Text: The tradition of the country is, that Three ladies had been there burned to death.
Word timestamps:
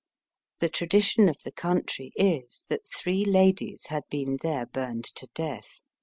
The 0.61 0.69
tradition 0.69 1.29
of 1.29 1.37
the 1.43 1.51
country 1.51 2.11
is, 2.15 2.65
that 2.69 2.81
Three 2.91 3.23
ladies 3.23 3.85
had 3.89 4.01
been 4.09 4.39
there 4.41 4.65
burned 4.65 5.05
to 5.17 5.27
death. 5.35 5.79